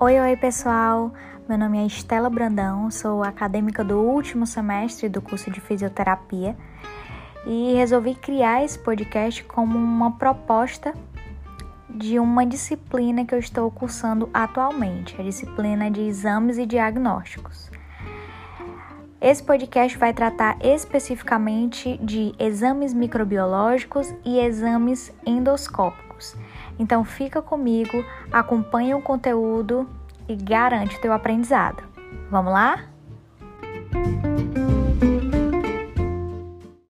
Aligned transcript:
Oi, 0.00 0.16
oi 0.20 0.36
pessoal! 0.36 1.12
Meu 1.48 1.58
nome 1.58 1.76
é 1.76 1.84
Estela 1.84 2.30
Brandão, 2.30 2.88
sou 2.88 3.24
acadêmica 3.24 3.82
do 3.82 3.98
último 3.98 4.46
semestre 4.46 5.08
do 5.08 5.20
curso 5.20 5.50
de 5.50 5.60
fisioterapia 5.60 6.56
e 7.44 7.74
resolvi 7.74 8.14
criar 8.14 8.64
esse 8.64 8.78
podcast 8.78 9.42
como 9.42 9.76
uma 9.76 10.12
proposta 10.12 10.94
de 11.90 12.16
uma 12.20 12.46
disciplina 12.46 13.24
que 13.24 13.34
eu 13.34 13.40
estou 13.40 13.68
cursando 13.72 14.30
atualmente, 14.32 15.20
a 15.20 15.24
disciplina 15.24 15.90
de 15.90 16.02
exames 16.02 16.58
e 16.58 16.64
diagnósticos. 16.64 17.68
Esse 19.20 19.42
podcast 19.42 19.98
vai 19.98 20.12
tratar 20.12 20.56
especificamente 20.64 21.98
de 21.98 22.32
exames 22.38 22.94
microbiológicos 22.94 24.14
e 24.24 24.38
exames 24.38 25.12
endoscópicos. 25.26 26.36
Então 26.78 27.04
fica 27.04 27.42
comigo, 27.42 28.04
acompanha 28.30 28.96
o 28.96 29.02
conteúdo 29.02 29.88
e 30.28 30.36
garante 30.36 31.00
teu 31.00 31.12
aprendizado. 31.12 31.82
Vamos 32.30 32.52
lá? 32.52 32.84